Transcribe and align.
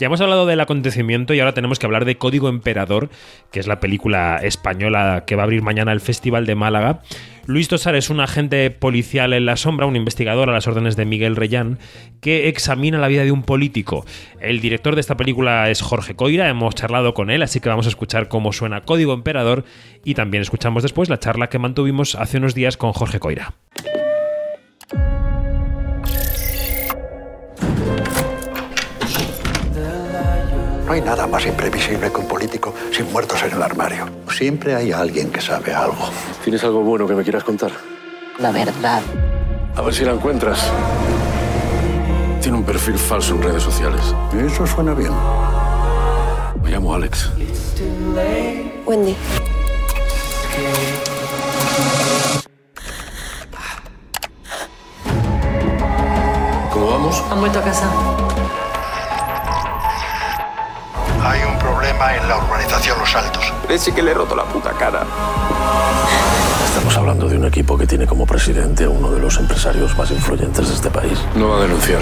Ya 0.00 0.06
hemos 0.06 0.22
hablado 0.22 0.46
del 0.46 0.60
acontecimiento 0.60 1.34
y 1.34 1.40
ahora 1.40 1.52
tenemos 1.52 1.78
que 1.78 1.84
hablar 1.84 2.06
de 2.06 2.16
Código 2.16 2.48
Emperador, 2.48 3.10
que 3.52 3.60
es 3.60 3.66
la 3.66 3.80
película 3.80 4.38
española 4.42 5.24
que 5.26 5.36
va 5.36 5.42
a 5.42 5.44
abrir 5.44 5.60
mañana 5.60 5.92
el 5.92 6.00
Festival 6.00 6.46
de 6.46 6.54
Málaga. 6.54 7.02
Luis 7.44 7.68
Tosar 7.68 7.94
es 7.96 8.08
un 8.08 8.20
agente 8.20 8.70
policial 8.70 9.34
en 9.34 9.44
la 9.44 9.58
sombra, 9.58 9.84
un 9.84 9.96
investigador 9.96 10.48
a 10.48 10.54
las 10.54 10.66
órdenes 10.66 10.96
de 10.96 11.04
Miguel 11.04 11.36
Reyán, 11.36 11.78
que 12.22 12.48
examina 12.48 12.96
la 12.96 13.08
vida 13.08 13.24
de 13.24 13.32
un 13.32 13.42
político. 13.42 14.06
El 14.40 14.62
director 14.62 14.94
de 14.94 15.02
esta 15.02 15.18
película 15.18 15.68
es 15.68 15.82
Jorge 15.82 16.16
Coira, 16.16 16.48
hemos 16.48 16.74
charlado 16.74 17.12
con 17.12 17.28
él, 17.28 17.42
así 17.42 17.60
que 17.60 17.68
vamos 17.68 17.84
a 17.84 17.90
escuchar 17.90 18.28
cómo 18.28 18.54
suena 18.54 18.80
Código 18.80 19.12
Emperador 19.12 19.66
y 20.02 20.14
también 20.14 20.40
escuchamos 20.40 20.82
después 20.82 21.10
la 21.10 21.18
charla 21.18 21.50
que 21.50 21.58
mantuvimos 21.58 22.14
hace 22.14 22.38
unos 22.38 22.54
días 22.54 22.78
con 22.78 22.94
Jorge 22.94 23.20
Coira. 23.20 23.52
No 30.90 30.94
hay 30.94 31.02
nada 31.02 31.24
más 31.28 31.46
imprevisible 31.46 32.10
que 32.10 32.16
un 32.16 32.26
político 32.26 32.74
sin 32.90 33.12
muertos 33.12 33.40
en 33.44 33.52
el 33.52 33.62
armario. 33.62 34.06
Siempre 34.28 34.74
hay 34.74 34.90
alguien 34.90 35.30
que 35.30 35.40
sabe 35.40 35.72
algo. 35.72 36.10
¿Tienes 36.42 36.64
algo 36.64 36.80
bueno 36.80 37.06
que 37.06 37.14
me 37.14 37.22
quieras 37.22 37.44
contar? 37.44 37.70
La 38.40 38.50
verdad. 38.50 39.00
A 39.76 39.82
ver 39.82 39.94
si 39.94 40.04
la 40.04 40.14
encuentras. 40.14 40.58
Tiene 42.42 42.58
un 42.58 42.64
perfil 42.64 42.98
falso 42.98 43.36
en 43.36 43.42
redes 43.44 43.62
sociales. 43.62 44.02
Eso 44.36 44.66
suena 44.66 44.92
bien. 44.92 45.12
Me 46.60 46.72
llamo 46.72 46.92
Alex. 46.92 47.30
Wendy. 48.84 49.14
¿Cómo 56.72 56.86
vamos? 56.90 57.22
Han 57.30 57.38
vuelto 57.38 57.60
a 57.60 57.62
casa. 57.62 58.29
Hay 61.22 61.40
un 61.44 61.58
problema 61.58 62.16
en 62.16 62.28
la 62.28 62.38
urbanización 62.38 62.98
Los 62.98 63.14
Altos. 63.14 63.52
Parece 63.62 63.92
que 63.92 64.02
le 64.02 64.12
he 64.12 64.14
roto 64.14 64.34
la 64.34 64.44
puta 64.44 64.70
cara. 64.70 65.04
Estamos 66.64 66.96
hablando 66.96 67.28
de 67.28 67.36
un 67.36 67.44
equipo 67.44 67.76
que 67.76 67.86
tiene 67.86 68.06
como 68.06 68.24
presidente 68.26 68.84
a 68.84 68.88
uno 68.88 69.10
de 69.10 69.20
los 69.20 69.38
empresarios 69.38 69.96
más 69.98 70.10
influyentes 70.10 70.68
de 70.68 70.74
este 70.74 70.90
país. 70.90 71.22
No 71.34 71.50
va 71.50 71.58
a 71.58 71.60
denunciar. 71.60 72.00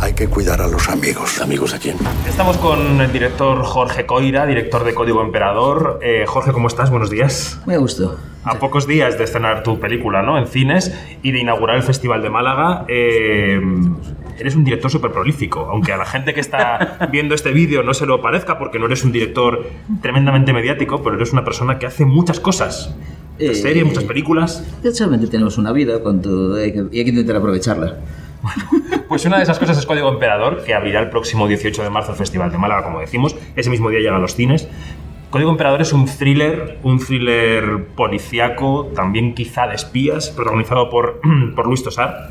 Hay 0.00 0.12
que 0.12 0.28
cuidar 0.28 0.60
a 0.60 0.68
los 0.68 0.88
amigos. 0.90 1.40
¿Amigos 1.40 1.72
de 1.72 1.78
quién? 1.78 1.96
Estamos 2.28 2.58
con 2.58 3.00
el 3.00 3.10
director 3.10 3.62
Jorge 3.62 4.04
Coira, 4.04 4.44
director 4.44 4.84
de 4.84 4.92
Código 4.92 5.22
Emperador. 5.22 5.98
Eh, 6.02 6.24
Jorge, 6.26 6.52
¿cómo 6.52 6.68
estás? 6.68 6.90
Buenos 6.90 7.08
días. 7.08 7.58
Me 7.64 7.78
gustó. 7.78 8.18
A 8.44 8.58
pocos 8.58 8.86
días 8.86 9.16
de 9.16 9.24
estrenar 9.24 9.62
tu 9.62 9.80
película 9.80 10.20
¿no? 10.22 10.36
en 10.36 10.46
cines 10.46 10.94
y 11.22 11.32
de 11.32 11.38
inaugurar 11.38 11.76
el 11.76 11.82
Festival 11.82 12.20
de 12.20 12.28
Málaga, 12.28 12.84
eh, 12.88 13.58
eres 14.38 14.54
un 14.56 14.64
director 14.64 14.90
súper 14.90 15.10
prolífico. 15.12 15.60
Aunque 15.70 15.92
a 15.92 15.96
la 15.96 16.04
gente 16.06 16.34
que 16.34 16.40
está 16.40 17.08
viendo 17.12 17.34
este 17.34 17.52
vídeo 17.52 17.82
no 17.82 17.94
se 17.94 18.06
lo 18.06 18.20
parezca 18.22 18.58
porque 18.58 18.78
no 18.78 18.86
eres 18.86 19.04
un 19.04 19.12
director 19.12 19.66
tremendamente 20.02 20.52
mediático, 20.52 21.02
pero 21.02 21.16
eres 21.16 21.32
una 21.32 21.44
persona 21.44 21.78
que 21.78 21.86
hace 21.86 22.04
muchas 22.04 22.40
cosas. 22.40 22.94
Muchas 23.38 23.56
Eh, 23.58 23.60
series, 23.62 23.84
muchas 23.84 24.04
películas. 24.04 24.64
Solamente 24.92 25.26
tenemos 25.26 25.58
una 25.58 25.72
vida 25.72 25.98
cuando 26.00 26.54
hay 26.54 26.72
que- 26.72 26.84
y 26.92 26.98
hay 26.98 27.04
que 27.04 27.10
intentar 27.10 27.36
aprovecharla. 27.36 27.96
Pues 29.08 29.24
una 29.24 29.38
de 29.38 29.42
esas 29.44 29.58
cosas 29.58 29.78
es 29.78 29.86
Código 29.86 30.08
Emperador, 30.08 30.62
que 30.64 30.74
abrirá 30.74 31.00
el 31.00 31.08
próximo 31.10 31.48
18 31.48 31.82
de 31.82 31.90
marzo 31.90 32.12
el 32.12 32.18
Festival 32.18 32.52
de 32.52 32.58
Málaga, 32.58 32.84
como 32.84 33.00
decimos. 33.00 33.34
Ese 33.56 33.70
mismo 33.70 33.88
día 33.90 34.00
llega 34.00 34.16
a 34.16 34.18
los 34.18 34.34
cines. 34.34 34.68
Código 35.30 35.50
Emperador 35.50 35.80
es 35.82 35.92
un 35.92 36.06
thriller, 36.06 36.78
un 36.84 36.98
thriller 37.00 37.86
policíaco, 37.96 38.92
también 38.94 39.34
quizá 39.34 39.66
de 39.66 39.74
espías, 39.74 40.30
protagonizado 40.30 40.90
por, 40.90 41.20
por 41.56 41.66
Luis 41.66 41.82
Tosar. 41.82 42.30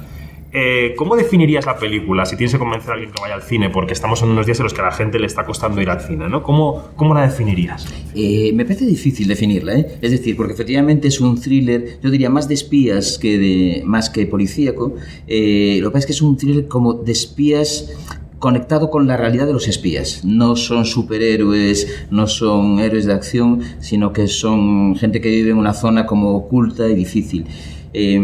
Eh, 0.55 0.93
¿Cómo 0.95 1.15
definirías 1.15 1.65
la 1.65 1.77
película 1.77 2.27
si 2.27 2.37
tienes 2.37 2.53
que 2.53 2.59
convencer 2.59 2.91
a 2.91 2.93
alguien 2.93 3.11
que 3.11 3.19
vaya 3.19 3.33
al 3.33 3.41
cine? 3.41 3.71
Porque 3.71 3.93
estamos 3.93 4.21
en 4.21 4.29
unos 4.29 4.45
días 4.45 4.59
en 4.59 4.65
los 4.65 4.73
que 4.75 4.81
a 4.81 4.85
la 4.85 4.91
gente 4.91 5.17
le 5.17 5.25
está 5.25 5.45
costando 5.45 5.81
ir 5.81 5.89
al 5.89 6.01
cine, 6.01 6.29
¿no? 6.29 6.43
¿Cómo, 6.43 6.89
cómo 6.95 7.15
la 7.15 7.23
definirías? 7.23 7.87
Eh, 8.13 8.51
me 8.53 8.63
parece 8.63 8.85
difícil 8.85 9.27
definirla, 9.27 9.73
¿eh? 9.73 9.97
Es 9.99 10.11
decir, 10.11 10.37
porque 10.37 10.53
efectivamente 10.53 11.07
es 11.07 11.19
un 11.19 11.41
thriller, 11.41 11.99
yo 12.03 12.11
diría 12.11 12.29
más 12.29 12.47
de 12.47 12.53
espías 12.53 13.17
que 13.17 13.39
de 13.39 13.81
más 13.83 14.11
que 14.11 14.27
policíaco. 14.27 14.93
Eh, 15.25 15.79
lo 15.81 15.89
que 15.89 15.93
pasa 15.93 15.99
es 16.01 16.05
que 16.05 16.13
es 16.13 16.21
un 16.21 16.37
thriller 16.37 16.67
como 16.67 16.93
de 16.93 17.11
espías 17.13 17.91
conectado 18.37 18.91
con 18.91 19.07
la 19.07 19.17
realidad 19.17 19.47
de 19.47 19.53
los 19.53 19.67
espías. 19.67 20.23
No 20.23 20.55
son 20.55 20.85
superhéroes, 20.85 22.05
no 22.11 22.27
son 22.27 22.79
héroes 22.79 23.05
de 23.05 23.13
acción, 23.13 23.61
sino 23.79 24.13
que 24.13 24.27
son 24.27 24.95
gente 24.97 25.19
que 25.19 25.29
vive 25.29 25.49
en 25.49 25.57
una 25.57 25.73
zona 25.73 26.05
como 26.05 26.35
oculta 26.35 26.87
y 26.87 26.93
difícil. 26.93 27.45
Eh, 27.91 28.19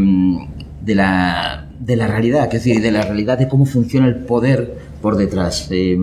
de 0.81 0.96
la 0.96 1.69
de 1.79 1.95
la 1.95 2.07
realidad, 2.07 2.45
es 2.45 2.63
decir, 2.63 2.81
de 2.81 2.91
la 2.91 3.03
realidad 3.03 3.38
de 3.38 3.47
cómo 3.47 3.66
funciona 3.66 4.07
el 4.07 4.17
poder 4.25 4.78
por 5.01 5.16
detrás. 5.17 5.67
Eh, 5.72 5.97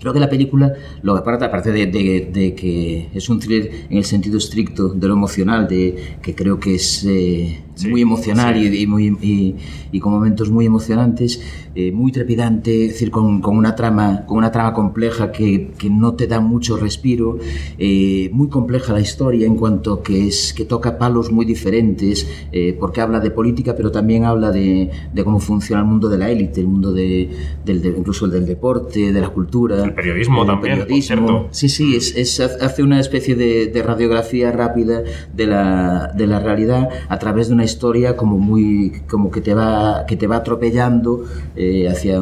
Creo 0.00 0.12
que 0.12 0.20
la 0.20 0.28
película, 0.28 0.70
lo 1.02 1.14
que 1.14 1.20
aparte, 1.20 1.44
aparte 1.46 1.72
de, 1.72 1.86
de- 1.86 2.28
de 2.30 2.54
que 2.54 3.08
es 3.14 3.28
un 3.30 3.38
thriller 3.40 3.70
en 3.88 3.96
el 3.96 4.04
sentido 4.04 4.36
estricto 4.36 4.88
de 4.90 5.08
lo 5.08 5.14
emocional, 5.14 5.66
de 5.66 6.16
que 6.20 6.34
creo 6.34 6.60
que 6.60 6.74
es 6.74 7.04
eh, 7.08 7.62
Sí, 7.74 7.88
muy 7.88 8.02
emocional 8.02 8.54
sí. 8.54 8.68
y, 8.72 8.82
y 8.82 8.86
muy, 8.86 9.06
y, 9.20 9.56
y 9.92 10.00
con 10.00 10.12
momentos 10.12 10.50
muy 10.50 10.64
emocionantes, 10.66 11.40
eh, 11.74 11.90
muy 11.92 12.12
trepidante, 12.12 12.84
es 12.86 12.92
decir, 12.92 13.10
con, 13.10 13.40
con 13.40 13.56
una 13.56 13.74
trama, 13.74 14.24
con 14.26 14.38
una 14.38 14.52
trama 14.52 14.72
compleja 14.72 15.32
que, 15.32 15.72
que 15.76 15.90
no 15.90 16.14
te 16.14 16.26
da 16.28 16.38
mucho 16.40 16.76
respiro, 16.76 17.38
eh, 17.78 18.30
muy 18.32 18.48
compleja 18.48 18.92
la 18.92 19.00
historia 19.00 19.46
en 19.46 19.56
cuanto 19.56 20.02
que 20.02 20.28
es 20.28 20.52
que 20.54 20.64
toca 20.64 20.98
palos 20.98 21.32
muy 21.32 21.44
diferentes, 21.44 22.28
eh, 22.52 22.76
porque 22.78 23.00
habla 23.00 23.18
de 23.20 23.30
política, 23.32 23.74
pero 23.76 23.90
también 23.90 24.24
habla 24.24 24.52
de, 24.52 24.90
de 25.12 25.24
cómo 25.24 25.40
funciona 25.40 25.82
el 25.82 25.88
mundo 25.88 26.08
de 26.08 26.18
la 26.18 26.30
élite, 26.30 26.60
el 26.60 26.68
mundo 26.68 26.92
de, 26.92 27.28
del, 27.64 27.82
de- 27.82 27.88
incluso 27.98 28.26
el 28.26 28.30
del 28.30 28.46
deporte, 28.46 29.12
de 29.12 29.20
la 29.20 29.30
cultura, 29.30 29.82
El 29.84 29.94
periodismo 29.94 30.44
del 30.44 30.46
también, 30.54 30.78
periodismo. 30.80 31.48
Sí, 31.50 31.68
sí, 31.68 31.96
es, 31.96 32.14
es- 32.16 32.38
hace 32.40 32.82
una 32.82 33.00
especie 33.00 33.34
de, 33.34 33.66
de 33.66 33.82
radiografía 33.82 34.52
rápida 34.52 35.02
de 35.34 35.46
la, 35.46 36.12
de 36.16 36.26
la 36.26 36.38
realidad 36.40 36.88
a 37.08 37.18
través 37.18 37.48
de 37.48 37.54
una 37.54 37.63
historia 37.64 38.16
como 38.16 38.38
muy 38.38 39.02
como 39.08 39.30
que 39.30 39.40
te 39.40 39.54
va 39.54 40.04
que 40.06 40.16
te 40.16 40.26
va 40.26 40.36
atropellando 40.36 41.24
eh, 41.56 41.88
hacia, 41.88 42.20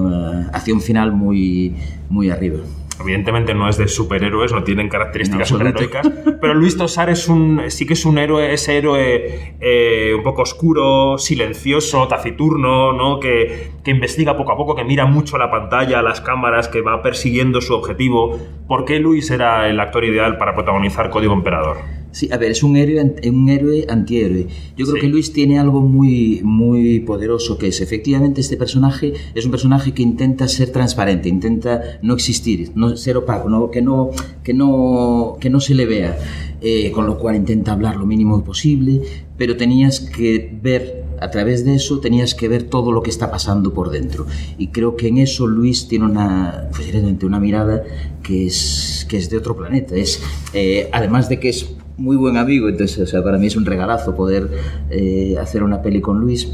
hacia 0.53 0.75
un 0.75 0.80
final 0.80 1.12
muy 1.12 1.75
muy 2.08 2.30
arriba. 2.30 2.60
Evidentemente 3.00 3.54
no 3.54 3.69
es 3.69 3.76
de 3.78 3.88
superhéroes, 3.88 4.53
no 4.53 4.62
tienen 4.62 4.88
características 4.88 5.48
superheroicas, 5.48 6.08
pero 6.41 6.54
Luis 6.54 6.76
Tosar 6.76 7.10
es 7.10 7.28
un, 7.28 7.62
sí 7.69 7.86
que 7.86 7.94
es 7.94 8.04
un 8.04 8.19
héroe, 8.19 8.53
ese 8.53 8.78
héroe 8.78 9.56
eh, 9.60 10.12
un 10.16 10.22
poco 10.22 10.42
oscuro, 10.42 11.19
silencioso, 11.19 12.06
taciturno, 12.06 12.92
¿no? 12.92 13.19
que, 13.19 13.72
que 13.82 13.91
investiga 13.91 14.36
poco 14.36 14.53
a 14.53 14.56
poco, 14.56 14.76
que 14.76 14.84
mira 14.84 15.06
mucho 15.06 15.36
la 15.38 15.50
pantalla, 15.50 16.03
las 16.03 16.20
cámaras, 16.20 16.69
que 16.69 16.80
va 16.80 17.03
persiguiendo 17.03 17.60
su 17.60 17.74
objetivo. 17.74 18.38
¿Por 18.69 18.84
qué 18.84 19.00
Luis 19.00 19.30
era 19.30 19.69
el 19.69 19.80
actor 19.80 20.04
ideal 20.04 20.38
para 20.38 20.54
protagonizar 20.54 21.10
Código 21.10 21.32
Emperador? 21.32 22.01
Sí, 22.12 22.28
a 22.30 22.36
ver, 22.36 22.50
es 22.50 22.62
un 22.62 22.76
héroe, 22.76 23.14
un 23.30 23.48
héroe 23.48 23.86
antihéroe. 23.88 24.46
Yo 24.76 24.84
creo 24.84 24.96
Sí. 24.96 25.00
que 25.00 25.08
Luis 25.08 25.32
tiene 25.32 25.58
algo 25.58 25.80
muy, 25.80 26.40
muy 26.44 27.00
poderoso, 27.00 27.56
que 27.58 27.68
es 27.68 27.80
efectivamente 27.80 28.40
este 28.42 28.56
personaje 28.58 29.14
es 29.34 29.44
un 29.46 29.50
personaje 29.50 29.92
que 29.94 30.02
intenta 30.02 30.46
ser 30.46 30.70
transparente, 30.70 31.28
intenta 31.30 31.98
no 32.02 32.12
existir, 32.14 32.70
no 32.74 32.96
ser 32.96 33.16
opaco, 33.16 33.48
no- 33.48 33.70
que, 33.70 33.80
no, 33.82 34.10
que, 34.44 34.52
no, 34.54 35.36
que 35.40 35.48
no 35.50 35.60
se 35.60 35.74
le 35.74 35.86
vea, 35.86 36.18
Eh, 36.64 36.92
con 36.92 37.06
lo 37.06 37.18
cual 37.18 37.34
intenta 37.34 37.72
hablar 37.72 37.96
lo 37.96 38.06
mínimo 38.06 38.44
posible, 38.44 39.00
pero 39.36 39.56
tenías 39.56 39.98
que 39.98 40.56
ver, 40.62 41.02
a 41.20 41.28
través 41.28 41.64
de 41.64 41.74
eso, 41.74 41.98
tenías 41.98 42.36
que 42.36 42.46
ver 42.46 42.62
todo 42.62 42.92
lo 42.92 43.02
que 43.02 43.10
está 43.10 43.32
pasando 43.32 43.74
por 43.74 43.90
dentro. 43.90 44.26
Y 44.58 44.68
creo 44.68 44.94
que 44.94 45.08
en 45.08 45.18
eso 45.18 45.48
Luis 45.48 45.88
tiene 45.88 46.04
una, 46.04 46.68
pues, 46.70 46.86
una 47.24 47.40
mirada 47.40 47.82
que 48.22 48.46
es, 48.46 49.04
que 49.08 49.16
es 49.16 49.28
de 49.28 49.38
otro 49.38 49.56
planeta. 49.56 49.96
Es, 49.96 50.22
eh, 50.54 50.88
además 50.92 51.28
de 51.28 51.40
que 51.40 51.48
es 51.48 51.66
muy 52.02 52.16
buen 52.16 52.36
amigo, 52.36 52.68
entonces 52.68 52.98
o 52.98 53.06
sea, 53.06 53.22
para 53.22 53.38
mí 53.38 53.46
es 53.46 53.56
un 53.56 53.64
regalazo 53.64 54.14
poder 54.16 54.50
eh, 54.90 55.36
hacer 55.40 55.62
una 55.62 55.82
peli 55.82 56.00
con 56.00 56.18
Luis. 56.18 56.50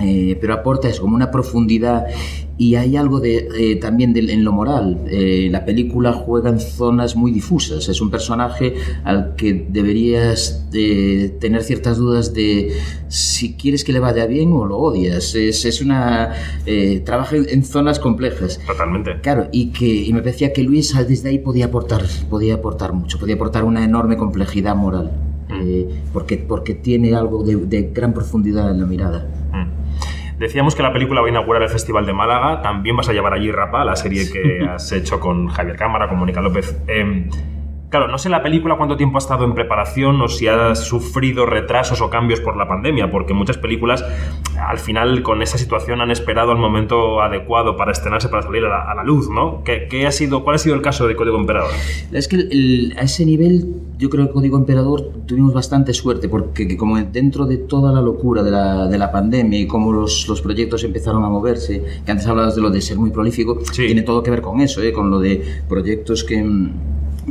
Eh, 0.00 0.38
pero 0.40 0.54
aporta 0.54 0.88
eso, 0.88 1.02
como 1.02 1.16
una 1.16 1.30
profundidad 1.32 2.06
y 2.56 2.76
hay 2.76 2.96
algo 2.96 3.20
de, 3.20 3.48
eh, 3.58 3.76
también 3.76 4.12
de- 4.12 4.32
en 4.32 4.44
lo 4.44 4.52
moral. 4.52 5.00
Eh, 5.10 5.48
la 5.50 5.64
película 5.64 6.12
juega 6.12 6.48
en 6.50 6.60
zonas 6.60 7.16
muy 7.16 7.32
difusas. 7.32 7.88
Es 7.88 8.00
un 8.00 8.10
personaje 8.10 8.74
al 9.02 9.34
que 9.34 9.66
deberías 9.68 10.64
eh, 10.72 11.34
tener 11.40 11.64
ciertas 11.64 11.96
dudas 11.96 12.32
de 12.34 12.72
si 13.08 13.54
quieres 13.54 13.82
que 13.82 13.92
le 13.92 13.98
vaya 13.98 14.26
bien 14.26 14.52
o 14.52 14.64
lo 14.64 14.76
odias. 14.78 15.34
Es, 15.34 15.64
es 15.64 15.80
una 15.80 16.34
eh, 16.66 17.00
trabaja 17.04 17.36
en, 17.36 17.64
zonas 17.64 17.98
complejas. 17.98 18.60
Totalmente. 18.66 19.20
Claro, 19.22 19.48
y 19.50 19.70
que 19.72 19.86
y 19.88 20.12
me 20.12 20.20
parecía 20.20 20.52
que 20.52 20.62
Luis 20.62 20.94
desde 21.08 21.30
ahí 21.30 21.38
podía 21.40 21.64
aportar, 21.66 22.02
podía 22.28 22.54
aportar 22.54 22.92
mucho, 22.92 23.18
podía 23.18 23.34
aportar 23.34 23.64
una 23.64 23.84
enorme 23.84 24.16
complejidad 24.16 24.76
moral, 24.76 25.10
eh, 25.62 25.88
porque, 26.12 26.36
porque 26.36 26.74
tiene 26.74 27.14
algo 27.14 27.42
de, 27.42 27.56
de 27.56 27.90
gran 27.92 28.12
profundidad 28.14 28.70
en 28.70 28.80
la 28.80 28.86
mirada. 28.86 29.26
Decíamos 30.40 30.74
que 30.74 30.82
la 30.82 30.90
película 30.90 31.20
va 31.20 31.26
a 31.26 31.30
inaugurar 31.30 31.62
el 31.62 31.68
Festival 31.68 32.06
de 32.06 32.14
Málaga. 32.14 32.62
También 32.62 32.96
vas 32.96 33.06
a 33.10 33.12
llevar 33.12 33.34
allí 33.34 33.52
Rapa, 33.52 33.84
la 33.84 33.94
serie 33.94 34.32
que 34.32 34.66
has 34.66 34.90
hecho 34.90 35.20
con 35.20 35.48
Javier 35.48 35.76
Cámara, 35.76 36.08
con 36.08 36.18
Mónica 36.18 36.40
López. 36.40 36.80
Eh, 36.88 37.28
Claro, 37.90 38.06
no 38.06 38.18
sé 38.18 38.28
la 38.28 38.40
película 38.40 38.76
cuánto 38.76 38.96
tiempo 38.96 39.18
ha 39.18 39.18
estado 39.18 39.44
en 39.44 39.52
preparación 39.52 40.22
o 40.22 40.28
si 40.28 40.46
ha 40.46 40.76
sufrido 40.76 41.44
retrasos 41.44 42.00
o 42.00 42.08
cambios 42.08 42.40
por 42.40 42.56
la 42.56 42.68
pandemia, 42.68 43.10
porque 43.10 43.34
muchas 43.34 43.58
películas 43.58 44.04
al 44.56 44.78
final 44.78 45.24
con 45.24 45.42
esa 45.42 45.58
situación 45.58 46.00
han 46.00 46.12
esperado 46.12 46.52
el 46.52 46.58
momento 46.58 47.20
adecuado 47.20 47.76
para 47.76 47.90
estrenarse, 47.90 48.28
para 48.28 48.42
salir 48.42 48.64
a 48.64 48.94
la, 48.94 49.02
luz, 49.02 49.28
¿no? 49.28 49.64
¿Qué, 49.64 50.06
ha 50.06 50.12
sido, 50.12 50.44
¿Cuál 50.44 50.54
ha 50.54 50.58
sido 50.58 50.76
el 50.76 50.82
caso 50.82 51.08
de 51.08 51.16
Código 51.16 51.36
Emperador? 51.36 51.70
Es 52.12 52.28
que 52.28 52.92
a 52.96 53.02
ese 53.02 53.26
nivel 53.26 53.66
yo 53.98 54.08
creo 54.08 54.28
que 54.28 54.34
Código 54.34 54.56
Emperador 54.56 55.10
tuvimos 55.26 55.52
bastante 55.52 55.92
suerte, 55.92 56.28
porque 56.28 56.76
como 56.76 56.96
dentro 56.96 57.44
de 57.44 57.56
toda 57.56 57.92
la 57.92 58.00
locura 58.00 58.44
de 58.44 58.52
la, 58.52 58.86
de 58.86 58.98
la 58.98 59.10
pandemia 59.10 59.58
y 59.58 59.66
cómo 59.66 59.90
los, 59.92 60.28
los, 60.28 60.40
proyectos 60.40 60.84
empezaron 60.84 61.24
a 61.24 61.28
moverse, 61.28 61.82
que 62.06 62.12
antes 62.12 62.24
hablabas 62.28 62.54
de 62.54 62.62
lo 62.62 62.70
de 62.70 62.80
ser 62.80 62.98
muy 62.98 63.10
prolífico, 63.10 63.58
tiene 63.74 64.02
todo 64.02 64.22
que 64.22 64.30
ver 64.30 64.42
con 64.42 64.60
eso, 64.60 64.80
¿eh? 64.80 64.92
con 64.92 65.10
lo 65.10 65.18
de 65.18 65.42
proyectos 65.68 66.22
que 66.22 66.40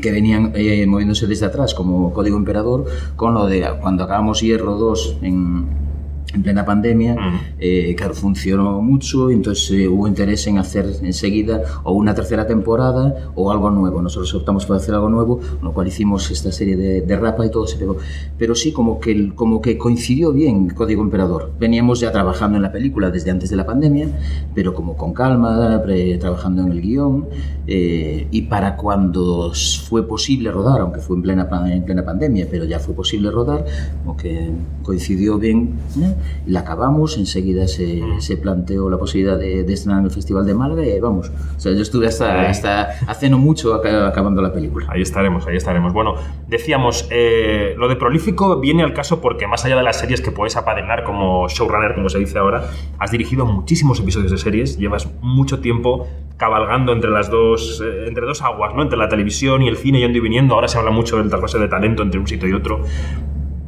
que 0.02 0.12
venían 0.12 0.52
eh, 0.56 0.86
moviéndose 0.86 1.28
desde 1.28 1.46
atrás, 1.46 1.74
como 1.74 2.14
Código 2.14 2.38
Emperador, 2.38 2.86
con 3.16 3.34
lo 3.34 3.46
de 3.48 3.68
cuando 3.82 4.04
acabamos 4.04 4.42
Hierro 4.42 4.76
2 4.76 5.18
en, 5.22 5.89
en 6.34 6.44
plena 6.44 6.66
pandemia, 6.66 7.16
eh, 7.60 7.96
claro, 7.98 8.14
funcionó 8.14 8.82
mucho, 8.82 9.30
entonces 9.30 9.72
eh, 9.72 9.88
hubo 9.88 10.08
interés 10.08 10.46
en 10.48 10.58
hacer 10.58 10.86
enseguida 11.02 11.62
o 11.84 11.94
una 11.94 12.14
tercera 12.14 12.46
temporada 12.46 13.32
o 13.36 13.52
algo 13.52 13.72
nuevo. 13.72 14.02
Nosotros 14.02 14.34
optamos 14.36 14.66
por 14.66 14.78
hacer 14.78 14.94
algo 14.94 15.10
nuevo, 15.10 15.40
lo 15.62 15.74
cual 15.74 15.88
hicimos 15.88 16.30
esta 16.32 16.52
serie 16.52 16.76
de, 16.76 17.02
de 17.02 17.16
Rapa 17.16 17.46
y 17.46 17.52
todo 17.52 17.66
se 17.66 17.78
pegó. 17.78 17.98
Pero 18.38 18.56
sí, 18.56 18.72
como 18.72 19.00
que, 19.00 19.34
como 19.34 19.62
que 19.62 19.78
coincidió 19.78 20.32
bien 20.32 20.70
Código 20.70 21.02
Emperador. 21.02 21.52
Veníamos 21.60 22.00
ya 22.00 22.12
trabajando 22.12 22.58
en 22.58 22.64
la 22.64 22.72
película 22.72 23.10
desde 23.10 23.32
antes 23.32 23.50
de 23.50 23.56
la 23.56 23.66
pandemia, 23.66 24.08
pero 24.54 24.74
como 24.74 24.96
con 24.96 25.14
calma, 25.14 25.82
trabajando 26.20 26.62
en 26.62 26.72
el 26.72 26.82
guion, 26.82 27.28
eh, 27.68 28.28
y 28.32 28.44
para 28.44 28.76
cuando 28.76 29.52
fue 29.88 30.08
posible 30.08 30.52
rodar, 30.52 30.82
aunque 30.82 31.00
fue 31.00 31.16
en 31.16 31.22
plena, 31.22 31.50
en 31.68 31.84
plena 31.84 32.04
pandemia, 32.04 32.48
pero 32.50 32.66
ya 32.66 32.80
fue 32.80 32.94
posible 32.94 33.32
rodar, 33.32 33.66
como 34.04 34.18
que 34.18 34.52
coincidió 34.84 35.38
bien 35.38 35.74
y 35.96 36.19
la 36.46 36.62
acabamos, 36.62 37.18
enseguida 37.18 37.68
se, 37.68 38.02
se 38.20 38.38
planteó 38.38 38.90
la 38.90 38.98
posibilidad 38.98 39.38
de, 39.38 39.64
de, 39.64 39.74
estrenar 39.74 40.00
en 40.00 40.06
el 40.06 40.12
Festival 40.12 40.46
de 40.46 40.54
Málaga 40.54 40.86
y 40.86 41.00
vamos. 41.00 41.32
O 41.56 41.60
sea, 41.60 41.72
yo 41.74 41.82
estuve 41.82 42.08
hasta, 42.08 42.50
hasta 42.50 42.90
hace 43.08 43.30
no 43.30 43.38
mucho 43.38 43.74
acabando 43.76 44.42
la 44.42 44.54
película. 44.54 44.88
Ahí 44.90 45.02
estaremos, 45.02 45.48
ahí 45.48 45.58
estaremos. 45.58 45.94
Bueno, 45.94 46.16
decíamos, 46.48 47.08
eh, 47.12 47.76
lo 47.78 47.88
de 47.88 47.96
prolífico 47.96 48.60
viene 48.60 48.84
al 48.84 48.94
caso 48.94 49.22
porque 49.22 49.48
más 49.48 49.66
allá 49.66 49.76
de 49.76 49.84
las 49.84 50.00
series 50.00 50.22
que 50.22 50.32
puedes 50.32 50.56
apadrinar 50.56 51.04
como 51.04 51.48
showrunner, 51.48 51.96
como 51.96 52.10
se 52.10 52.20
dice 52.20 52.38
ahora, 52.38 52.70
has 52.98 53.12
dirigido 53.12 53.46
muchísimos 53.46 54.00
episodios 54.00 54.32
de 54.32 54.38
series, 54.38 54.78
llevas 54.78 55.10
mucho 55.22 55.60
tiempo 55.60 56.08
cabalgando 56.38 56.94
entre 56.94 57.10
las 57.12 57.30
dos, 57.30 57.82
eh, 57.86 58.06
entre 58.08 58.26
dos 58.26 58.42
aguas, 58.42 58.74
¿no? 58.74 58.82
Entre 58.82 58.98
la 58.98 59.10
televisión 59.10 59.62
y 59.62 59.68
el 59.68 59.78
cine, 59.78 60.00
yendo 60.00 60.18
y 60.18 60.22
viniendo. 60.22 60.56
Ahora 60.56 60.68
se 60.68 60.78
habla 60.78 60.92
mucho 60.92 61.18
del 61.18 61.30
trasvase 61.30 61.60
de 61.60 61.68
talento 61.68 62.02
entre 62.02 62.20
un 62.20 62.28
sitio 62.28 62.48
y 62.48 62.54
otro. 62.54 62.82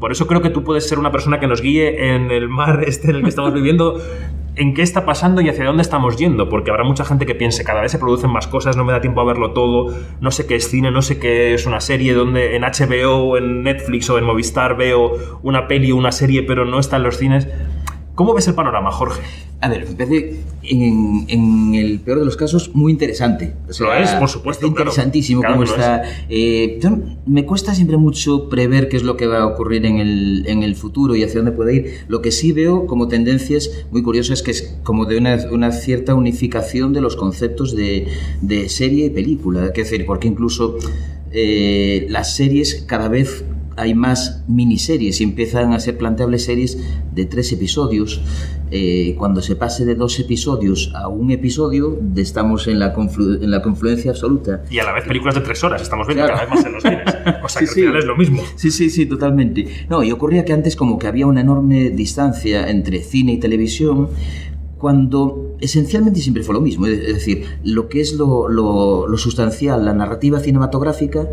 Por 0.02 0.12
eso 0.12 0.26
creo 0.26 0.42
que 0.42 0.50
tú 0.50 0.64
puedes 0.64 0.90
ser 0.90 0.98
una 0.98 1.12
persona 1.12 1.40
que 1.40 1.46
nos 1.46 1.62
guíe 1.62 2.16
en 2.16 2.32
el 2.32 2.50
mar 2.50 2.84
este 2.88 3.12
en 3.12 3.18
el 3.18 3.22
que 3.22 3.30
estamos 3.30 3.54
viviendo, 3.54 4.02
en 4.56 4.74
qué 4.74 4.82
está 4.82 5.06
pasando 5.06 5.42
y 5.42 5.48
hacia 5.48 5.64
dónde 5.64 5.84
estamos 5.84 6.18
yendo, 6.18 6.50
porque 6.50 6.72
habrá 6.72 6.84
mucha 6.84 7.06
gente 7.06 7.28
que 7.28 7.36
piense, 7.36 7.64
cada 7.64 7.82
vez 7.82 7.92
se 7.92 8.00
producen 8.00 8.32
más 8.32 8.48
cosas, 8.48 8.76
no 8.76 8.84
me 8.84 8.94
da 8.94 9.00
tiempo 9.00 9.22
a 9.22 9.26
verlo 9.26 9.52
todo, 9.52 9.96
no 10.20 10.32
sé 10.32 10.48
qué 10.48 10.56
es 10.56 10.68
cine, 10.68 10.90
no 10.90 11.04
sé 11.04 11.20
qué 11.20 11.54
es 11.54 11.68
una 11.68 11.80
serie, 11.80 12.16
donde 12.16 12.56
en 12.56 12.64
HBO, 12.64 13.38
en 13.38 13.62
Netflix 13.62 14.10
o 14.10 14.18
en 14.18 14.26
Movistar 14.26 14.76
veo 14.76 15.40
una 15.44 15.68
peli 15.68 15.92
o 15.92 15.96
una 15.96 16.12
serie, 16.12 16.42
pero 16.42 16.66
no 16.66 16.80
está 16.80 16.98
en 16.98 17.04
los 17.04 17.18
cines. 17.18 17.48
¿Cómo 18.22 18.36
ves 18.36 18.48
el 18.48 18.54
panorama, 18.54 18.92
Jorge? 18.92 19.20
A 19.62 19.68
ver, 19.68 19.90
me 19.90 19.96
parece 19.96 20.42
en, 20.62 21.26
en, 21.28 21.74
el 21.74 22.02
peor 22.02 22.20
de 22.20 22.26
los 22.26 22.38
casos 22.38 22.70
muy 22.76 22.92
interesante. 22.92 23.56
lo 23.80 23.94
es, 23.96 24.12
por 24.12 24.30
supuesto. 24.30 24.68
Es 24.68 24.70
interesantísimo 24.70 25.42
cómo 25.42 25.64
está. 25.64 26.04
Eh, 26.30 26.80
me 27.26 27.48
cuesta 27.48 27.74
siempre 27.74 27.98
mucho 27.98 28.48
prever 28.48 28.90
qué 28.90 28.98
es 28.98 29.02
lo 29.02 29.18
que 29.18 29.26
va 29.26 29.40
a 29.40 29.48
ocurrir 29.48 29.88
en 29.88 29.98
el, 29.98 30.44
en 30.46 30.62
el 30.62 30.76
futuro 30.76 31.16
y 31.16 31.24
hacia 31.24 31.38
dónde 31.42 31.52
puede 31.52 31.74
ir. 31.74 32.06
Lo 32.10 32.22
que 32.22 32.32
sí 32.32 32.52
veo 32.52 32.86
como 32.86 33.08
tendencias 33.08 33.72
muy 33.90 34.04
curiosas 34.04 34.38
es 34.38 34.44
que 34.44 34.52
es 34.52 34.78
como 34.84 35.06
de 35.06 35.18
una, 35.18 35.40
una 35.52 35.72
cierta 35.72 36.14
unificación 36.14 36.94
de 36.94 37.02
los 37.02 37.16
conceptos 37.16 37.76
de, 37.76 38.08
de 38.42 38.70
serie 38.70 39.08
y 39.08 39.10
película. 39.10 39.66
Es 39.66 39.74
decir, 39.74 40.06
porque 40.06 40.28
incluso 40.28 40.78
eh, 41.32 42.06
las 42.10 42.36
series 42.36 42.84
cada 42.88 43.08
vez 43.08 43.44
hay 43.82 43.96
más 43.96 44.44
miniseries 44.48 45.22
y 45.22 45.24
empiezan 45.24 45.74
a 45.74 45.80
ser 45.80 45.98
planteables 45.98 46.46
series 46.46 46.78
de 47.14 47.26
tres 47.26 47.52
episodios. 47.52 48.22
Eh, 48.70 49.16
cuando 49.18 49.42
se 49.42 49.56
pase 49.56 49.86
de 49.86 49.96
dos 49.96 50.20
episodios 50.20 50.92
a 50.96 51.08
un 51.08 51.32
episodio, 51.32 52.00
estamos 52.16 52.68
en 52.68 52.78
la, 52.78 52.94
en 52.94 53.52
la 53.52 53.62
confluencia 53.64 54.12
absoluta. 54.12 54.64
Y 54.70 54.78
a 54.78 54.84
la 54.84 54.94
vez 54.94 55.06
películas 55.06 55.34
de 55.34 55.42
tres 55.42 55.64
horas, 55.64 55.82
estamos 55.82 56.06
viendo 56.06 56.28
cada 56.28 56.42
vez 56.42 56.50
más 56.50 56.66
en 56.66 56.74
los 56.74 56.84
cines. 56.84 57.02
O 57.44 57.50
sea, 57.50 57.64
que 57.66 57.88
al 57.88 57.96
es 57.96 58.06
lo 58.06 58.16
mismo. 58.16 58.44
Sí, 58.56 58.70
sí, 58.70 58.92
sí, 58.92 59.08
totalmente. 59.08 59.66
No, 59.90 60.04
y 60.04 60.12
ocurría 60.12 60.46
que 60.46 60.54
antes 60.54 60.76
como 60.76 61.00
que 61.00 61.08
había 61.08 61.26
una 61.26 61.42
enorme 61.42 61.90
distancia 61.90 62.70
entre 62.70 63.02
cine 63.02 63.34
y 63.34 63.40
televisión, 63.40 64.10
cuando 64.78 65.58
esencialmente 65.60 66.22
siempre 66.22 66.44
fue 66.44 66.54
lo 66.54 66.62
mismo, 66.62 66.86
es 66.86 67.00
decir, 67.00 67.46
lo 67.64 67.90
que 67.90 68.02
es 68.02 68.14
lo, 68.14 68.48
lo, 68.48 69.08
lo 69.08 69.18
sustancial, 69.18 69.86
la 69.86 69.94
narrativa 69.94 70.40
cinematográfica, 70.40 71.28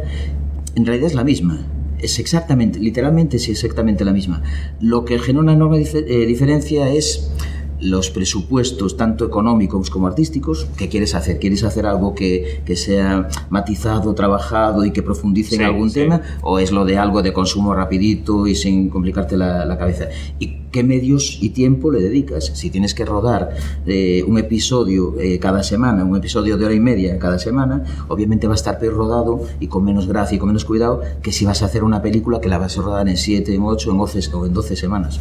en 0.74 0.86
realidad 0.86 1.08
es 1.08 1.14
la 1.14 1.24
misma 1.24 1.66
es 2.00 2.18
exactamente, 2.18 2.78
literalmente 2.78 3.36
es 3.36 3.48
exactamente 3.48 4.04
la 4.04 4.12
misma. 4.12 4.42
Lo 4.80 5.04
que 5.04 5.18
genera 5.18 5.40
una 5.40 5.52
enorme 5.52 5.82
eh, 5.82 6.26
diferencia 6.26 6.90
es 6.90 7.30
los 7.80 8.10
presupuestos, 8.10 8.96
tanto 8.96 9.24
económicos 9.24 9.90
como 9.90 10.06
artísticos, 10.06 10.66
¿qué 10.76 10.88
quieres 10.88 11.14
hacer? 11.14 11.38
¿Quieres 11.38 11.64
hacer 11.64 11.86
algo 11.86 12.14
que, 12.14 12.62
que 12.64 12.76
sea 12.76 13.28
matizado, 13.50 14.14
trabajado 14.14 14.84
y 14.84 14.90
que 14.90 15.02
profundice 15.02 15.56
en 15.56 15.62
algún 15.62 15.92
tema? 15.92 16.20
¿O 16.42 16.58
es 16.58 16.72
lo 16.72 16.84
de 16.84 16.98
algo 16.98 17.22
de 17.22 17.32
consumo 17.32 17.74
rapidito 17.74 18.46
y 18.46 18.54
sin 18.54 18.88
complicarte 18.88 19.36
la, 19.36 19.64
la 19.64 19.78
cabeza? 19.78 20.08
¿Y 20.38 20.58
qué 20.70 20.82
medios 20.82 21.38
y 21.40 21.50
tiempo 21.50 21.90
le 21.90 22.00
dedicas? 22.00 22.52
Si 22.54 22.70
tienes 22.70 22.94
que 22.94 23.04
rodar 23.04 23.50
eh, 23.86 24.24
un 24.26 24.38
episodio 24.38 25.14
eh, 25.18 25.38
cada 25.38 25.62
semana, 25.62 26.04
un 26.04 26.16
episodio 26.16 26.56
de 26.56 26.64
hora 26.64 26.74
y 26.74 26.80
media 26.80 27.18
cada 27.18 27.38
semana, 27.38 27.84
obviamente 28.08 28.46
va 28.46 28.54
a 28.54 28.56
estar 28.56 28.78
peor 28.78 28.94
rodado 28.94 29.42
y 29.60 29.68
con 29.68 29.84
menos 29.84 30.06
gracia 30.06 30.36
y 30.36 30.38
con 30.38 30.48
menos 30.48 30.64
cuidado 30.64 31.00
que 31.22 31.32
si 31.32 31.44
vas 31.44 31.62
a 31.62 31.66
hacer 31.66 31.84
una 31.84 32.02
película 32.02 32.40
que 32.40 32.48
la 32.48 32.58
vas 32.58 32.76
a 32.78 32.82
rodar 32.82 33.08
en 33.08 33.16
7, 33.16 33.54
en 33.54 33.62
8, 33.62 33.90
en 33.90 33.98
12 33.98 34.34
o 34.34 34.46
en 34.46 34.52
12 34.52 34.76
semanas 34.76 35.20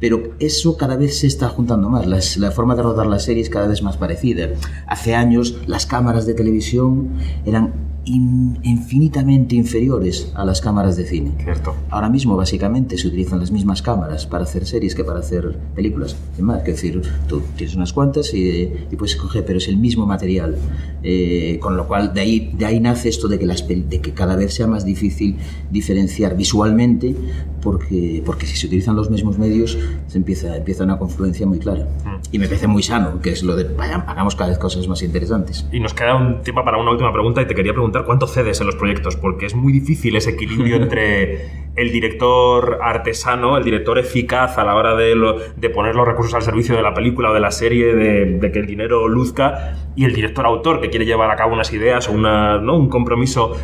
pero 0.00 0.34
eso 0.38 0.76
cada 0.76 0.96
vez 0.96 1.18
se 1.18 1.26
está 1.26 1.48
juntando 1.48 1.88
más. 1.88 2.36
la 2.36 2.50
forma 2.50 2.74
de 2.74 2.82
rodar 2.82 3.06
las 3.06 3.24
series 3.24 3.50
cada 3.50 3.66
vez 3.66 3.82
más 3.82 3.96
parecida. 3.96 4.48
Hace 4.86 5.14
años 5.14 5.56
las 5.66 5.86
cámaras 5.86 6.26
de 6.26 6.34
televisión 6.34 7.10
eran 7.44 7.87
infinitamente 8.04 9.54
inferiores 9.54 10.32
a 10.34 10.44
las 10.44 10.60
cámaras 10.60 10.96
de 10.96 11.04
cine. 11.04 11.32
Cierto. 11.42 11.74
Ahora 11.90 12.08
mismo, 12.08 12.36
básicamente, 12.36 12.96
se 12.96 13.08
utilizan 13.08 13.38
las 13.38 13.50
mismas 13.50 13.82
cámaras 13.82 14.26
para 14.26 14.44
hacer 14.44 14.66
series 14.66 14.94
que 14.94 15.04
para 15.04 15.20
hacer 15.20 15.58
películas. 15.74 16.16
Es 16.34 16.42
más, 16.42 16.62
que 16.62 16.72
decir, 16.72 17.02
tú 17.28 17.42
tienes 17.56 17.76
unas 17.76 17.92
cuantas 17.92 18.32
y, 18.32 18.72
puedes 18.96 19.14
escoger, 19.14 19.44
pero 19.44 19.58
es 19.58 19.68
el 19.68 19.76
mismo 19.76 20.06
material. 20.06 20.56
Eh, 21.02 21.58
con 21.60 21.76
lo 21.76 21.86
cual, 21.86 22.14
de 22.14 22.20
ahí, 22.20 22.52
de 22.56 22.66
ahí 22.66 22.80
nace 22.80 23.08
esto 23.08 23.28
de 23.28 23.38
que, 23.38 23.46
las, 23.46 23.66
de 23.68 24.00
que 24.00 24.12
cada 24.12 24.36
vez 24.36 24.54
sea 24.54 24.66
más 24.66 24.84
difícil 24.84 25.36
diferenciar 25.70 26.36
visualmente, 26.36 27.14
porque, 27.62 28.22
porque 28.24 28.46
si 28.46 28.56
se 28.56 28.66
utilizan 28.66 28.96
los 28.96 29.10
mismos 29.10 29.38
medios, 29.38 29.78
se 30.06 30.18
empieza, 30.18 30.56
empieza 30.56 30.84
una 30.84 30.98
confluencia 30.98 31.46
muy 31.46 31.58
clara. 31.58 31.84
Mm. 32.04 32.18
Y 32.32 32.38
me 32.38 32.46
parece 32.46 32.66
muy 32.66 32.82
sano, 32.82 33.20
que 33.20 33.30
es 33.30 33.42
lo 33.42 33.56
de, 33.56 33.64
vaya, 33.64 34.04
hagamos 34.06 34.34
cada 34.34 34.50
vez 34.50 34.58
cosas 34.58 34.88
más 34.88 35.02
interesantes. 35.02 35.66
Y 35.72 35.80
nos 35.80 35.94
queda 35.94 36.16
un 36.16 36.42
tiempo 36.42 36.64
para 36.64 36.78
una 36.78 36.90
última 36.90 37.12
pregunta 37.12 37.42
y 37.42 37.46
te 37.46 37.54
quería 37.54 37.72
preguntar 37.72 37.97
cuánto 38.04 38.26
cedes 38.26 38.60
en 38.60 38.66
los 38.66 38.76
proyectos, 38.76 39.16
porque 39.16 39.46
es 39.46 39.54
muy 39.54 39.72
difícil 39.72 40.16
ese 40.16 40.30
equilibrio 40.30 40.76
entre 40.82 41.68
el 41.76 41.92
director 41.92 42.78
artesano, 42.82 43.56
el 43.56 43.64
director 43.64 43.98
eficaz 43.98 44.58
a 44.58 44.64
la 44.64 44.74
hora 44.74 44.96
de, 44.96 45.14
de 45.56 45.70
poner 45.70 45.94
los 45.94 46.06
recursos 46.06 46.34
al 46.34 46.42
servicio 46.42 46.74
de 46.76 46.82
la 46.82 46.92
película 46.92 47.30
o 47.30 47.34
de 47.34 47.40
la 47.40 47.50
serie, 47.50 47.94
de, 47.94 48.50
que 48.52 48.58
el 48.58 48.66
dinero 48.66 49.06
luzca, 49.06 49.76
y 49.94 50.04
el 50.04 50.12
director 50.12 50.44
autor 50.46 50.80
que 50.80 50.90
quiere 50.90 51.06
llevar 51.06 51.30
a 51.30 51.36
cabo 51.36 51.54
unas 51.54 51.72
ideas 51.72 52.08
o 52.08 52.12
una, 52.12 52.58
¿no? 52.58 52.76
un 52.76 52.88
compromiso 52.88 53.56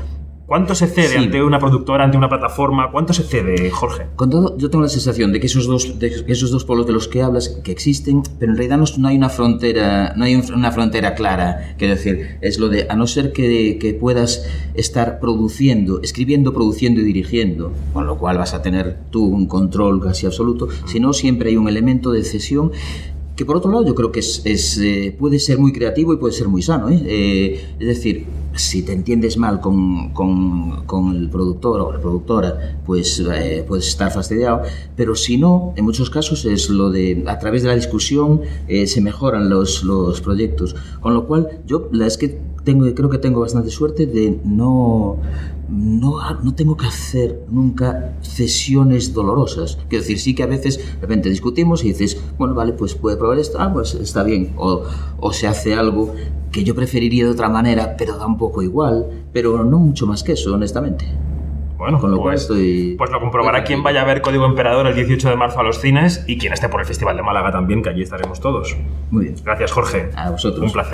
¿Cuánto 0.46 0.74
se 0.74 0.88
cede 0.88 1.16
ante 1.16 1.42
una 1.42 1.58
productora, 1.58 2.04
ante 2.04 2.18
una 2.18 2.28
plataforma? 2.28 2.90
¿Cuánto 2.92 3.14
se 3.14 3.22
cede, 3.22 3.70
Jorge? 3.70 4.08
Con 4.14 4.28
todo, 4.28 4.58
yo 4.58 4.68
tengo 4.68 4.82
la 4.82 4.90
sensación 4.90 5.32
de 5.32 5.40
que 5.40 5.46
esos 5.46 5.66
dos, 5.66 5.98
de 5.98 6.22
esos 6.26 6.50
dos 6.50 6.66
polos 6.66 6.86
de 6.86 6.92
los 6.92 7.08
que 7.08 7.22
hablas 7.22 7.48
que 7.48 7.72
existen, 7.72 8.22
pero 8.38 8.52
en 8.52 8.58
realidad 8.58 8.78
no, 8.98 9.08
hay 9.08 9.16
una 9.16 9.30
frontera, 9.30 10.12
no 10.16 10.24
hay 10.24 10.34
una 10.34 10.70
frontera 10.70 11.14
clara. 11.14 11.74
Quiero 11.78 11.94
decir, 11.94 12.36
es 12.42 12.58
lo 12.58 12.68
de 12.68 12.86
a 12.90 12.94
no 12.94 13.06
ser 13.06 13.32
que, 13.32 13.78
que 13.80 13.94
puedas 13.94 14.46
estar 14.74 15.18
produciendo, 15.18 16.02
escribiendo, 16.02 16.52
produciendo 16.52 17.00
y 17.00 17.04
dirigiendo, 17.04 17.72
con 17.94 18.06
lo 18.06 18.18
cual 18.18 18.36
vas 18.36 18.52
a 18.52 18.60
tener 18.60 18.98
tú 19.10 19.24
un 19.24 19.46
control 19.46 20.02
casi 20.02 20.26
absoluto. 20.26 20.68
Si 20.84 21.00
no, 21.00 21.14
siempre 21.14 21.48
hay 21.48 21.56
un 21.56 21.68
elemento 21.68 22.12
de 22.12 22.22
cesión 22.22 22.70
que 23.36 23.44
por 23.44 23.56
otro 23.56 23.70
lado 23.70 23.84
yo 23.84 23.94
creo 23.94 24.12
que 24.12 24.20
es, 24.20 24.42
es 24.44 24.78
eh, 24.78 25.14
puede 25.18 25.38
ser 25.38 25.58
muy 25.58 25.72
creativo 25.72 26.12
y 26.12 26.18
puede 26.18 26.32
ser 26.32 26.48
muy 26.48 26.62
sano. 26.62 26.88
¿eh? 26.88 27.02
Eh, 27.04 27.64
es 27.80 27.86
decir, 27.86 28.26
si 28.56 28.82
te 28.82 28.92
entiendes 28.92 29.36
mal 29.36 29.60
con, 29.60 30.10
con, 30.10 30.84
con 30.86 31.16
el 31.16 31.30
productor 31.30 31.80
o 31.80 31.92
la 31.92 32.00
productora, 32.00 32.78
pues 32.84 33.22
puedes 33.66 33.88
estar 33.88 34.12
fastidiado, 34.12 34.62
pero 34.96 35.14
si 35.14 35.36
no, 35.36 35.72
en 35.76 35.84
muchos 35.84 36.10
casos 36.10 36.44
es 36.44 36.68
lo 36.70 36.90
de, 36.90 37.24
a 37.26 37.38
través 37.38 37.62
de 37.62 37.68
la 37.68 37.74
discusión 37.74 38.42
se 38.86 39.00
mejoran 39.00 39.48
los, 39.48 39.84
los 39.84 40.20
proyectos. 40.20 40.76
Con 41.00 41.14
lo 41.14 41.26
cual, 41.26 41.60
yo 41.66 41.88
la 41.92 42.06
es 42.06 42.16
que 42.16 42.38
tengo, 42.64 42.92
creo 42.94 43.10
que 43.10 43.18
tengo 43.18 43.40
bastante 43.40 43.70
suerte 43.70 44.06
de 44.06 44.38
no 44.44 45.18
no, 45.68 46.18
no 46.42 46.54
tengo 46.54 46.76
que 46.76 46.86
hacer 46.86 47.40
nunca 47.48 48.12
cesiones 48.22 49.12
dolorosas. 49.14 49.78
Quiero 49.88 50.02
decir, 50.02 50.18
sí 50.18 50.34
que 50.34 50.42
a 50.42 50.46
veces 50.46 50.78
de 50.78 51.00
repente 51.00 51.28
discutimos 51.30 51.84
y 51.84 51.88
dices, 51.88 52.22
bueno, 52.38 52.54
vale, 52.54 52.72
pues 52.72 52.94
puede 52.94 53.16
probar 53.16 53.38
esto, 53.38 53.58
ah, 53.60 53.72
pues 53.72 53.94
está 53.94 54.22
bien. 54.22 54.52
O, 54.56 54.82
o 55.18 55.32
se 55.32 55.46
hace 55.46 55.74
algo 55.74 56.14
que 56.52 56.62
yo 56.64 56.74
preferiría 56.74 57.24
de 57.24 57.30
otra 57.30 57.48
manera, 57.48 57.96
pero 57.96 58.16
da 58.16 58.26
un 58.26 58.38
poco 58.38 58.62
igual, 58.62 59.06
pero 59.32 59.64
no 59.64 59.78
mucho 59.78 60.06
más 60.06 60.22
que 60.22 60.32
eso, 60.32 60.54
honestamente. 60.54 61.06
Bueno, 61.76 61.98
Con 61.98 62.12
lo 62.12 62.18
cual 62.18 62.34
pues, 62.34 62.42
estoy- 62.42 62.94
pues 62.96 63.10
lo 63.10 63.20
comprobará 63.20 63.64
quien 63.64 63.82
vaya 63.82 64.02
a 64.02 64.04
ver 64.04 64.22
Código 64.22 64.46
Emperador 64.46 64.86
el 64.86 64.94
18 64.94 65.28
de 65.28 65.36
marzo 65.36 65.58
a 65.58 65.64
los 65.64 65.80
cines 65.80 66.24
y 66.28 66.38
quien 66.38 66.52
esté 66.52 66.68
por 66.68 66.80
el 66.80 66.86
Festival 66.86 67.16
de 67.16 67.22
Málaga 67.22 67.50
también, 67.50 67.82
que 67.82 67.90
allí 67.90 68.02
estaremos 68.02 68.40
todos. 68.40 68.76
Muy 69.10 69.24
bien. 69.24 69.34
Gracias, 69.44 69.72
Jorge. 69.72 70.08
A 70.16 70.30
vosotros. 70.30 70.64
Un 70.64 70.72
placer. 70.72 70.82